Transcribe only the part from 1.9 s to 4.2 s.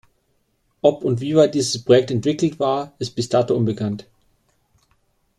entwickelt war, ist bis dato unbekannt.